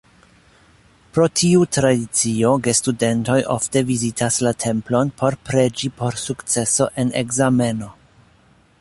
Pro 1.17 1.25
tiu 1.41 1.65
tradicio 1.77 2.53
gestudentoj 2.67 3.37
ofte 3.57 3.85
vizitas 3.91 4.41
la 4.49 4.55
templon 4.67 5.15
por 5.21 5.41
preĝi 5.51 5.95
por 6.01 6.21
sukceso 6.27 6.93
en 7.05 7.17
ekzameno. 7.25 7.97